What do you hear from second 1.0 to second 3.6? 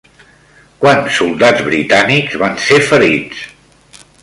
soldats britànics van ser ferits?